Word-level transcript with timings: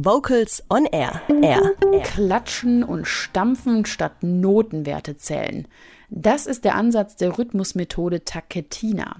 Vocals 0.00 0.62
on 0.70 0.86
Air. 0.86 1.22
Air. 1.42 1.74
Klatschen 2.04 2.84
und 2.84 3.08
stampfen 3.08 3.84
statt 3.84 4.22
Notenwerte 4.22 5.16
zählen. 5.16 5.66
Das 6.08 6.46
ist 6.46 6.64
der 6.64 6.76
Ansatz 6.76 7.16
der 7.16 7.36
Rhythmusmethode 7.36 8.24
Taketina. 8.24 9.16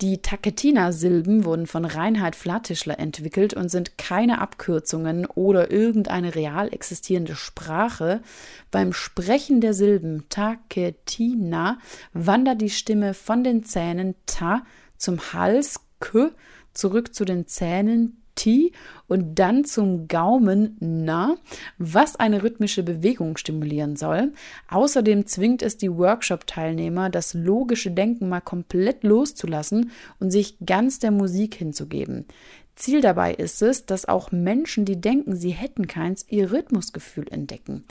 Die 0.00 0.22
Taketina-Silben 0.22 1.44
wurden 1.44 1.66
von 1.66 1.84
Reinhard 1.84 2.36
Flatischler 2.36 2.98
entwickelt 2.98 3.52
und 3.52 3.68
sind 3.68 3.98
keine 3.98 4.40
Abkürzungen 4.40 5.26
oder 5.26 5.70
irgendeine 5.70 6.34
real 6.34 6.72
existierende 6.72 7.36
Sprache. 7.36 8.22
Beim 8.70 8.94
Sprechen 8.94 9.60
der 9.60 9.74
Silben 9.74 10.24
Taketina 10.30 11.76
wandert 12.14 12.62
die 12.62 12.70
Stimme 12.70 13.12
von 13.12 13.44
den 13.44 13.62
Zähnen 13.62 14.14
Ta 14.24 14.62
zum 14.96 15.34
Hals 15.34 15.80
K 16.00 16.30
zurück 16.72 17.14
zu 17.14 17.26
den 17.26 17.46
Zähnen 17.46 18.23
T 18.34 18.72
und 19.06 19.38
dann 19.38 19.64
zum 19.64 20.08
Gaumen 20.08 20.76
Na, 20.80 21.36
was 21.78 22.16
eine 22.16 22.42
rhythmische 22.42 22.82
Bewegung 22.82 23.36
stimulieren 23.36 23.96
soll. 23.96 24.32
Außerdem 24.68 25.26
zwingt 25.26 25.62
es 25.62 25.76
die 25.76 25.92
Workshop-Teilnehmer, 25.92 27.10
das 27.10 27.34
logische 27.34 27.90
Denken 27.90 28.28
mal 28.28 28.40
komplett 28.40 29.04
loszulassen 29.04 29.90
und 30.20 30.30
sich 30.30 30.56
ganz 30.64 30.98
der 30.98 31.10
Musik 31.10 31.54
hinzugeben. 31.54 32.26
Ziel 32.76 33.00
dabei 33.00 33.34
ist 33.34 33.62
es, 33.62 33.86
dass 33.86 34.06
auch 34.08 34.32
Menschen, 34.32 34.84
die 34.84 35.00
denken, 35.00 35.36
sie 35.36 35.50
hätten 35.50 35.86
keins, 35.86 36.26
ihr 36.28 36.50
Rhythmusgefühl 36.50 37.28
entdecken. 37.30 37.84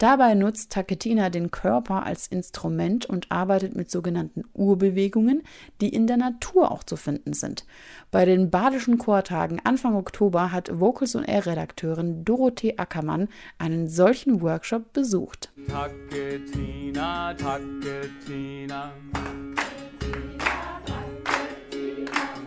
Dabei 0.00 0.32
nutzt 0.32 0.72
Taketina 0.72 1.28
den 1.28 1.50
Körper 1.50 2.06
als 2.06 2.26
Instrument 2.26 3.04
und 3.04 3.30
arbeitet 3.30 3.76
mit 3.76 3.90
sogenannten 3.90 4.44
Urbewegungen, 4.54 5.42
die 5.82 5.90
in 5.90 6.06
der 6.06 6.16
Natur 6.16 6.70
auch 6.70 6.82
zu 6.82 6.96
finden 6.96 7.34
sind. 7.34 7.66
Bei 8.10 8.24
den 8.24 8.48
Badischen 8.50 8.96
Chortagen 8.96 9.60
Anfang 9.62 9.94
Oktober 9.94 10.52
hat 10.52 10.80
Vocals 10.80 11.14
und 11.16 11.24
Air 11.24 11.44
Redakteurin 11.44 12.24
Dorothee 12.24 12.78
Ackermann 12.78 13.28
einen 13.58 13.88
solchen 13.88 14.40
Workshop 14.40 14.94
besucht. 14.94 15.52
Taketina, 15.68 17.34
Taketina. 17.34 18.92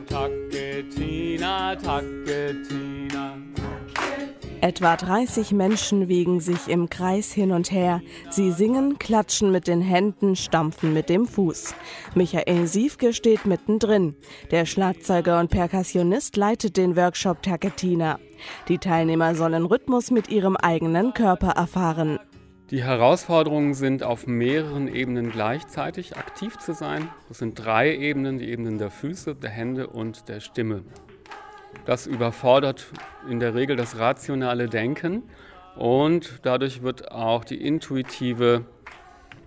Taketina, 0.09 1.75
Taketina. 1.75 3.52
Etwa 4.63 4.95
30 4.95 5.51
Menschen 5.51 6.07
wiegen 6.07 6.39
sich 6.39 6.69
im 6.69 6.89
Kreis 6.89 7.33
hin 7.33 7.51
und 7.51 7.69
her. 7.69 8.01
Sie 8.29 8.53
singen, 8.53 8.97
klatschen 8.97 9.51
mit 9.51 9.67
den 9.67 9.81
Händen, 9.81 10.37
stampfen 10.37 10.93
mit 10.93 11.09
dem 11.09 11.25
Fuß. 11.25 11.75
Michael 12.15 12.65
Siefke 12.67 13.11
steht 13.11 13.45
mittendrin. 13.45 14.15
Der 14.51 14.65
Schlagzeuger 14.65 15.41
und 15.41 15.51
Perkussionist 15.51 16.37
leitet 16.37 16.77
den 16.77 16.95
Workshop 16.95 17.43
Taketina. 17.43 18.19
Die 18.69 18.77
Teilnehmer 18.77 19.35
sollen 19.35 19.65
Rhythmus 19.65 20.11
mit 20.11 20.29
ihrem 20.29 20.55
eigenen 20.55 21.13
Körper 21.13 21.49
erfahren. 21.49 22.17
Die 22.71 22.85
Herausforderungen 22.85 23.73
sind 23.73 24.01
auf 24.01 24.27
mehreren 24.27 24.87
Ebenen 24.87 25.29
gleichzeitig 25.29 26.15
aktiv 26.15 26.57
zu 26.57 26.71
sein. 26.73 27.09
Das 27.27 27.39
sind 27.39 27.55
drei 27.55 27.93
Ebenen, 27.97 28.37
die 28.37 28.47
Ebenen 28.47 28.77
der 28.77 28.91
Füße, 28.91 29.35
der 29.35 29.49
Hände 29.49 29.87
und 29.87 30.29
der 30.29 30.39
Stimme. 30.39 30.85
Das 31.85 32.07
überfordert 32.07 32.87
in 33.29 33.39
der 33.39 33.55
Regel 33.55 33.75
das 33.75 33.97
rationale 33.97 34.67
Denken 34.67 35.23
und 35.75 36.39
dadurch 36.43 36.81
wird 36.81 37.11
auch 37.11 37.43
die 37.43 37.61
intuitive 37.65 38.65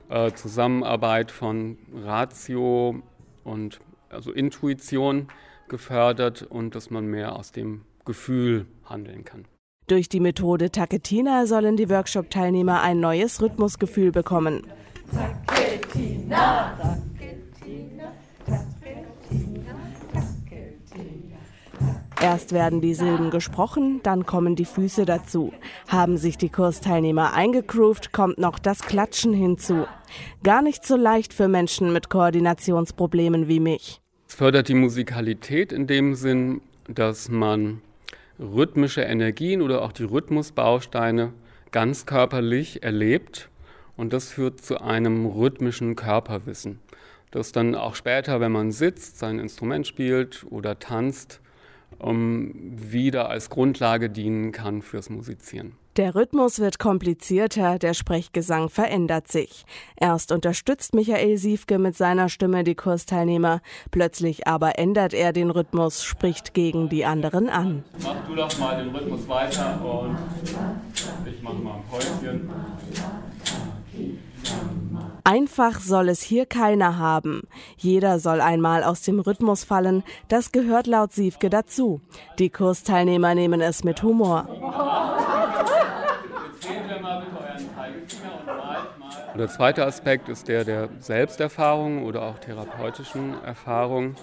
äh, 0.08 0.32
Zusammenarbeit 0.32 1.30
von 1.30 1.78
Ratio 2.04 3.02
und 3.44 3.80
also 4.10 4.32
Intuition 4.32 5.28
gefördert 5.69 6.42
und 6.42 6.74
dass 6.74 6.91
man 6.91 7.06
mehr 7.06 7.36
aus 7.36 7.52
dem 7.52 7.82
Gefühl 8.04 8.66
handeln 8.84 9.24
kann. 9.24 9.47
Durch 9.88 10.08
die 10.08 10.20
Methode 10.20 10.70
Taketina 10.70 11.47
sollen 11.47 11.77
die 11.77 11.88
Workshop-Teilnehmer 11.88 12.82
ein 12.82 13.00
neues 13.00 13.41
Rhythmusgefühl 13.41 14.10
bekommen. 14.10 14.66
Taketina. 15.12 16.98
Erst 22.21 22.53
werden 22.53 22.81
die 22.81 22.94
Silben 22.94 23.31
gesprochen, 23.31 24.00
dann 24.03 24.25
kommen 24.25 24.56
die 24.56 24.65
Füße 24.65 25.04
dazu. 25.04 25.53
Haben 25.88 26.16
sich 26.16 26.38
die 26.38 26.49
Kursteilnehmer 26.49 27.34
eingegroovt, 27.34 28.12
kommt 28.12 28.38
noch 28.38 28.59
das 28.59 28.81
Klatschen 28.81 29.34
hinzu. 29.34 29.87
Gar 30.43 30.62
nicht 30.62 30.87
so 30.87 30.97
leicht 30.97 31.34
für 31.34 31.47
Menschen 31.47 31.93
mit 31.93 32.09
Koordinationsproblemen 32.09 33.49
wie 33.49 33.60
mich. 33.60 34.00
Es 34.28 34.34
fördert 34.34 34.69
die 34.69 34.75
Musikalität 34.75 35.72
in 35.72 35.87
dem 35.87 36.15
Sinn, 36.15 36.62
dass 36.88 37.28
man 37.28 37.82
rhythmische 38.38 39.03
Energien 39.03 39.60
oder 39.60 39.82
auch 39.82 39.93
die 39.93 40.05
Rhythmusbausteine 40.05 41.32
ganz 41.71 42.06
körperlich 42.06 42.82
erlebt 42.82 43.50
und 43.97 44.12
das 44.12 44.31
führt 44.31 44.60
zu 44.60 44.81
einem 44.81 45.26
rhythmischen 45.26 45.97
Körperwissen, 45.97 46.78
das 47.31 47.53
dann 47.53 47.75
auch 47.75 47.94
später, 47.94 48.41
wenn 48.41 48.53
man 48.53 48.72
sitzt, 48.72 49.19
sein 49.19 49.38
Instrument 49.38 49.87
spielt 49.87 50.47
oder 50.49 50.78
tanzt, 50.78 51.41
wieder 52.00 53.30
als 53.30 53.50
Grundlage 53.50 54.10
dienen 54.10 54.52
kann 54.52 54.82
fürs 54.82 55.08
Musizieren. 55.10 55.72
Der 55.97 56.14
Rhythmus 56.14 56.58
wird 56.58 56.78
komplizierter, 56.78 57.78
der 57.78 57.94
Sprechgesang 57.94 58.69
verändert 58.69 59.28
sich. 59.28 59.64
Erst 59.98 60.30
unterstützt 60.30 60.94
Michael 60.94 61.38
Siefke 61.38 61.78
mit 61.78 61.96
seiner 61.96 62.28
Stimme 62.28 62.64
die 62.64 62.75
Kursteilnehmer, 62.75 63.62
plötzlich 63.91 64.46
aber 64.46 64.78
ändert 64.78 65.14
er 65.14 65.32
den 65.32 65.50
Rhythmus, 65.50 66.04
spricht 66.04 66.52
gegen 66.52 66.91
die 66.91 67.06
anderen 67.06 67.48
an. 67.48 67.82
Mach 68.02 68.26
du 68.28 68.34
doch 68.34 68.58
mal 68.58 68.84
den 68.84 68.94
Rhythmus 68.94 69.26
weiter 69.26 69.80
und 69.82 70.19
ich 71.26 71.42
mach 71.42 71.54
mal 71.54 71.76
ein 71.76 71.84
Päuschen. 71.91 72.50
Einfach 75.26 75.81
soll 75.81 76.09
es 76.09 76.22
hier 76.22 76.47
keiner 76.47 76.98
haben. 76.98 77.48
Jeder 77.76 78.20
soll 78.20 78.41
einmal 78.41 78.84
aus 78.84 79.03
dem 79.03 79.19
Rhythmus 79.19 79.64
fallen. 79.64 80.04
Das 80.28 80.53
gehört 80.53 80.87
laut 80.87 81.12
Siefke 81.12 81.50
dazu. 81.50 82.00
Die 82.38 82.48
Kursteilnehmer 82.48 83.34
nehmen 83.34 83.60
es 83.60 83.82
mit 83.82 84.04
Humor. 84.04 84.48
Der 89.37 89.48
zweite 89.48 89.84
Aspekt 89.84 90.28
ist 90.28 90.47
der 90.47 90.62
der 90.62 90.91
Selbsterfahrung 91.00 92.04
oder 92.04 92.22
auch 92.22 92.38
therapeutischen 92.38 93.43
Erfahrung. 93.43 94.14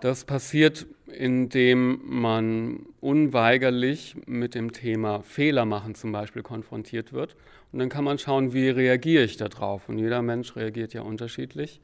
Das 0.00 0.24
passiert, 0.24 0.86
indem 1.12 2.00
man 2.04 2.86
unweigerlich 3.00 4.16
mit 4.26 4.54
dem 4.54 4.72
Thema 4.72 5.22
Fehler 5.22 5.64
machen 5.64 5.94
zum 5.94 6.12
Beispiel 6.12 6.42
konfrontiert 6.42 7.12
wird. 7.12 7.36
Und 7.72 7.78
dann 7.78 7.88
kann 7.88 8.04
man 8.04 8.18
schauen, 8.18 8.52
wie 8.52 8.68
reagiere 8.68 9.24
ich 9.24 9.36
darauf. 9.36 9.88
Und 9.88 9.98
jeder 9.98 10.22
Mensch 10.22 10.56
reagiert 10.56 10.94
ja 10.94 11.02
unterschiedlich 11.02 11.80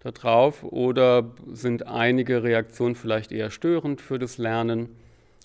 darauf. 0.00 0.62
Oder 0.62 1.32
sind 1.46 1.86
einige 1.86 2.42
Reaktionen 2.42 2.94
vielleicht 2.94 3.32
eher 3.32 3.50
störend 3.50 4.00
für 4.00 4.18
das 4.18 4.38
Lernen? 4.38 4.90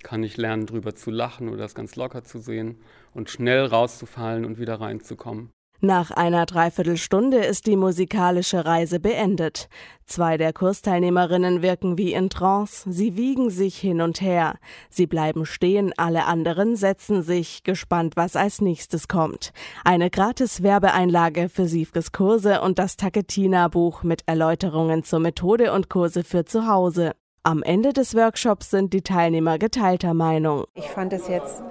Kann 0.03 0.23
ich 0.23 0.37
lernen, 0.37 0.65
drüber 0.65 0.95
zu 0.95 1.11
lachen 1.11 1.49
oder 1.49 1.59
das 1.59 1.75
ganz 1.75 1.95
locker 1.95 2.23
zu 2.23 2.39
sehen 2.39 2.77
und 3.13 3.29
schnell 3.29 3.65
rauszufallen 3.65 4.45
und 4.45 4.59
wieder 4.59 4.75
reinzukommen? 4.81 5.49
Nach 5.83 6.11
einer 6.11 6.45
Dreiviertelstunde 6.45 7.37
ist 7.37 7.65
die 7.65 7.75
musikalische 7.75 8.65
Reise 8.65 8.99
beendet. 8.99 9.67
Zwei 10.05 10.37
der 10.37 10.53
Kursteilnehmerinnen 10.53 11.63
wirken 11.63 11.97
wie 11.97 12.13
in 12.13 12.29
Trance. 12.29 12.87
Sie 12.87 13.17
wiegen 13.17 13.49
sich 13.49 13.79
hin 13.79 13.99
und 13.99 14.21
her. 14.21 14.59
Sie 14.91 15.07
bleiben 15.07 15.43
stehen, 15.47 15.91
alle 15.97 16.25
anderen 16.25 16.75
setzen 16.75 17.23
sich, 17.23 17.63
gespannt, 17.63 18.15
was 18.15 18.35
als 18.35 18.61
nächstes 18.61 19.07
kommt. 19.07 19.53
Eine 19.83 20.11
gratis 20.11 20.61
Werbeeinlage 20.61 21.49
für 21.49 21.67
Siefkes 21.67 22.11
Kurse 22.11 22.61
und 22.61 22.77
das 22.77 22.95
Taketina-Buch 22.95 24.03
mit 24.03 24.21
Erläuterungen 24.27 25.03
zur 25.03 25.17
Methode 25.17 25.73
und 25.73 25.89
Kurse 25.89 26.23
für 26.23 26.45
zu 26.45 26.67
Hause. 26.67 27.13
Am 27.41 27.63
Ende 27.63 27.91
des 27.91 28.13
Workshops 28.13 28.69
sind 28.69 28.93
die 28.93 29.01
Teilnehmer 29.01 29.57
geteilter 29.57 30.13
Meinung. 30.13 30.65
Ich 30.75 30.85
fand 30.85 31.11
es 31.11 31.27
jetzt 31.27 31.63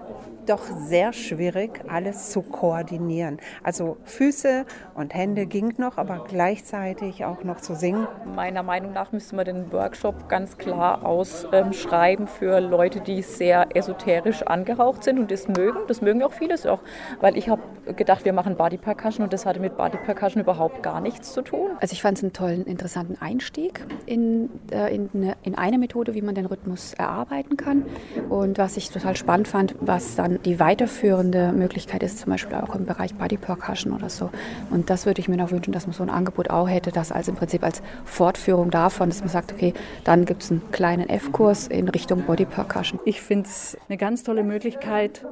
doch 0.51 0.63
sehr 0.63 1.13
schwierig, 1.13 1.81
alles 1.89 2.31
zu 2.31 2.43
koordinieren. 2.43 3.39
Also 3.63 3.97
Füße 4.05 4.65
und 4.95 5.15
Hände 5.15 5.47
ging 5.47 5.75
noch, 5.79 5.97
aber 5.97 6.25
gleichzeitig 6.29 7.25
auch 7.25 7.45
noch 7.45 7.61
zu 7.61 7.75
singen. 7.75 8.07
Meiner 8.35 8.63
Meinung 8.63 8.93
nach 8.93 9.13
müsste 9.13 9.37
man 9.37 9.45
den 9.45 9.73
Workshop 9.73 10.29
ganz 10.29 10.59
klar 10.59 11.07
ausschreiben 11.07 12.27
für 12.27 12.61
Leute, 12.61 13.01
die 13.01 13.23
sehr 13.23 13.75
esoterisch 13.75 14.43
angehaucht 14.43 15.05
sind 15.05 15.19
und 15.19 15.31
das 15.31 15.49
mögen. 15.49 15.79
Das 15.87 16.03
mögen 16.03 16.23
auch 16.23 16.33
viele 16.33 16.51
auch, 16.67 16.81
weil 17.21 17.37
ich 17.37 17.49
habe 17.49 17.63
gedacht, 17.95 18.25
wir 18.25 18.33
machen 18.33 18.57
Body 18.57 18.77
Percussion 18.77 19.23
und 19.25 19.33
das 19.33 19.47
hatte 19.47 19.61
mit 19.61 19.77
Body 19.77 19.99
Percussion 19.99 20.43
überhaupt 20.43 20.83
gar 20.83 21.01
nichts 21.01 21.33
zu 21.33 21.43
tun. 21.43 21.71
Also 21.81 21.93
ich 21.93 22.03
fand 22.03 22.19
es 22.19 22.25
einen 22.25 22.33
tollen, 22.33 22.65
interessanten 22.65 23.17
Einstieg 23.21 23.85
in, 24.05 24.51
äh, 24.73 24.95
in, 24.95 25.09
eine, 25.15 25.37
in 25.43 25.55
eine 25.55 25.79
Methode, 25.79 26.15
wie 26.15 26.23
man 26.23 26.35
den 26.35 26.47
Rhythmus 26.47 26.95
erarbeiten 26.95 27.57
kann. 27.57 27.85
Und 28.29 28.59
was 28.59 28.77
ich 28.77 28.91
total 28.91 29.17
spannend 29.17 29.49
fand, 29.49 29.75
was 29.81 30.17
dann 30.17 30.40
die 30.45 30.59
weiterführende 30.59 31.53
Möglichkeit 31.53 32.03
ist 32.03 32.19
zum 32.19 32.31
Beispiel 32.31 32.57
auch 32.57 32.75
im 32.75 32.87
Bereich 32.87 33.15
Body 33.15 33.37
Percussion 33.37 33.93
oder 33.93 34.09
so. 34.09 34.31
Und 34.71 34.91
das 34.91 35.07
würde 35.07 35.21
ich 35.21 35.29
mir 35.29 35.37
noch 35.37 35.51
wünschen, 35.51 35.73
dass 35.73 35.87
man 35.87 35.95
so 35.95 36.03
ein 36.03 36.11
Angebot 36.11 36.51
auch 36.51 36.69
hätte, 36.69 36.91
das 36.93 37.13
als 37.13 37.29
im 37.29 37.37
Prinzip 37.37 37.63
als 37.63 37.83
Fortführung 38.05 38.71
davon, 38.71 39.11
dass 39.11 39.21
man 39.21 39.29
sagt, 39.29 39.53
okay, 39.53 39.75
dann 40.05 40.25
gibt 40.25 40.43
es 40.43 40.51
einen 40.51 40.63
kleinen 40.73 41.09
F-Kurs 41.09 41.67
in 41.69 41.89
Richtung 41.89 42.23
Body 42.23 42.45
Percussion. 42.45 43.01
Ich 43.05 43.21
finde 43.21 43.49
es 43.49 43.77
eine 43.89 43.99
ganz 43.99 44.23
tolle 44.23 44.43
Möglichkeit, 44.43 45.25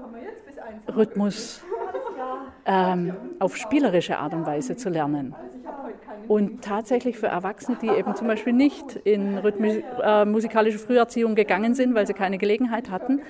Rhythmus 0.94 1.62
ähm, 2.66 3.16
auf 3.38 3.56
spielerische 3.56 4.18
Art 4.18 4.34
und 4.34 4.46
Weise 4.46 4.76
zu 4.76 4.90
lernen. 4.90 5.34
Und 6.28 6.62
tatsächlich 6.62 7.16
für 7.16 7.28
Erwachsene, 7.28 7.78
die 7.80 7.88
eben 7.88 8.14
zum 8.14 8.26
Beispiel 8.26 8.52
nicht 8.52 8.96
in 9.04 9.38
rhythmisch, 9.38 9.82
äh, 10.02 10.26
musikalische 10.26 10.78
Früherziehung 10.78 11.34
gegangen 11.34 11.74
sind, 11.74 11.94
weil 11.94 12.06
sie 12.06 12.12
keine 12.12 12.36
Gelegenheit 12.36 12.90
hatten, 12.90 13.22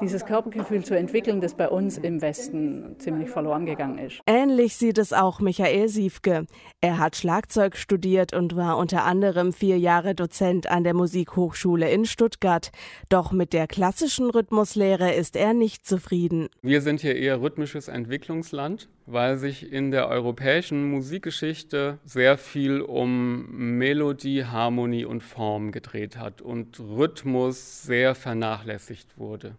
dieses 0.00 0.26
Körpergefühl 0.26 0.84
zu 0.84 0.96
entwickeln, 0.96 1.40
das 1.40 1.54
bei 1.54 1.68
uns 1.68 1.96
im 1.96 2.20
Westen 2.20 2.96
ziemlich 2.98 3.30
verloren 3.30 3.64
gegangen 3.64 3.98
ist. 3.98 4.20
Ähnlich 4.26 4.76
sieht 4.76 4.98
es 4.98 5.14
auch 5.14 5.40
Michael 5.40 5.88
Siefke. 5.88 6.46
Er 6.82 6.98
hat 6.98 7.16
Schlagzeug 7.16 7.76
studiert 7.76 8.34
und 8.34 8.54
war 8.54 8.76
unter 8.76 9.04
anderem 9.04 9.54
vier 9.54 9.78
Jahre 9.78 10.14
Dozent 10.14 10.70
an 10.70 10.84
der 10.84 10.94
Musikhochschule 10.94 11.90
in 11.90 12.04
Stuttgart. 12.04 12.70
Doch 13.08 13.32
mit 13.32 13.54
der 13.54 13.66
klassischen 13.66 14.28
Rhythmuslehre 14.28 15.12
ist 15.12 15.36
er 15.36 15.54
nicht 15.54 15.86
zufrieden. 15.86 16.48
Wir 16.60 16.82
sind 16.82 17.00
hier 17.00 17.16
eher 17.16 17.40
rhythmisches 17.40 17.88
Entwicklungsland 17.88 18.90
weil 19.12 19.36
sich 19.36 19.72
in 19.72 19.90
der 19.90 20.08
europäischen 20.08 20.90
Musikgeschichte 20.90 21.98
sehr 22.04 22.38
viel 22.38 22.80
um 22.80 23.76
Melodie, 23.78 24.44
Harmonie 24.44 25.04
und 25.04 25.22
Form 25.22 25.72
gedreht 25.72 26.16
hat 26.16 26.40
und 26.40 26.80
Rhythmus 26.80 27.82
sehr 27.82 28.14
vernachlässigt 28.14 29.18
wurde. 29.18 29.56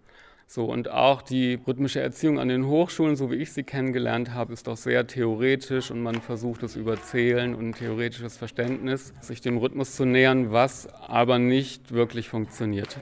So, 0.48 0.66
und 0.66 0.90
auch 0.90 1.22
die 1.22 1.60
rhythmische 1.66 2.00
Erziehung 2.00 2.40
an 2.40 2.48
den 2.48 2.68
Hochschulen, 2.68 3.16
so 3.16 3.32
wie 3.32 3.38
ich 3.38 3.54
sie 3.54 3.64
kennengelernt 3.64 4.34
habe, 4.34 4.54
ist 4.54 4.68
doch 4.68 4.78
sehr 4.78 5.08
theoretisch 5.08 5.90
und 5.90 6.04
man 6.04 6.22
versucht 6.22 6.62
es 6.64 6.76
über 6.76 7.02
Zählen 7.02 7.56
und 7.56 7.74
theoretisches 7.74 8.38
Verständnis, 8.38 9.14
sich 9.22 9.42
dem 9.42 9.58
Rhythmus 9.58 9.96
zu 9.96 10.06
nähern, 10.06 10.52
was 10.52 10.88
aber 10.94 11.40
nicht 11.40 11.92
wirklich 11.92 12.30
funktioniert. 12.30 13.00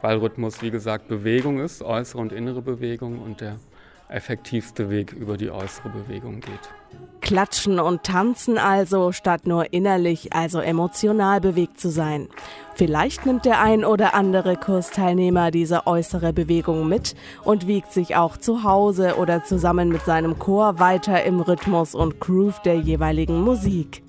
Weil 0.00 0.18
Rhythmus, 0.18 0.62
wie 0.62 0.70
gesagt, 0.70 1.08
Bewegung 1.08 1.60
ist, 1.60 1.82
äußere 1.82 2.20
und 2.20 2.32
innere 2.32 2.62
Bewegung 2.62 3.18
und 3.20 3.40
der 3.40 3.58
effektivste 4.08 4.90
Weg 4.90 5.12
über 5.12 5.36
die 5.36 5.50
äußere 5.50 5.88
Bewegung 5.88 6.40
geht. 6.40 6.70
Klatschen 7.20 7.80
und 7.80 8.04
tanzen 8.04 8.56
also, 8.56 9.10
statt 9.10 9.46
nur 9.46 9.72
innerlich, 9.72 10.32
also 10.32 10.60
emotional 10.60 11.40
bewegt 11.40 11.80
zu 11.80 11.90
sein. 11.90 12.28
Vielleicht 12.74 13.26
nimmt 13.26 13.44
der 13.44 13.60
ein 13.60 13.84
oder 13.84 14.14
andere 14.14 14.56
Kursteilnehmer 14.56 15.50
diese 15.50 15.86
äußere 15.86 16.32
Bewegung 16.32 16.88
mit 16.88 17.16
und 17.42 17.66
wiegt 17.66 17.92
sich 17.92 18.14
auch 18.14 18.36
zu 18.36 18.62
Hause 18.62 19.16
oder 19.16 19.42
zusammen 19.42 19.88
mit 19.88 20.02
seinem 20.02 20.38
Chor 20.38 20.78
weiter 20.78 21.24
im 21.24 21.40
Rhythmus 21.40 21.94
und 21.94 22.20
Groove 22.20 22.60
der 22.62 22.76
jeweiligen 22.76 23.40
Musik. 23.40 24.02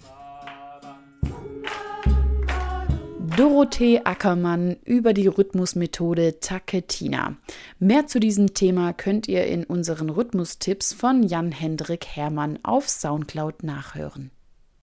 Dorothee 3.37 4.01
Ackermann 4.03 4.77
über 4.83 5.13
die 5.13 5.27
Rhythmusmethode 5.27 6.39
Taketina. 6.39 7.37
Mehr 7.77 8.07
zu 8.07 8.19
diesem 8.19 8.55
Thema 8.55 8.93
könnt 8.93 9.27
ihr 9.27 9.45
in 9.45 9.63
unseren 9.63 10.09
Rhythmustipps 10.09 10.91
von 10.91 11.21
Jan-Hendrik 11.21 12.07
Hermann 12.07 12.57
auf 12.63 12.89
Soundcloud 12.89 13.61
nachhören. 13.61 14.31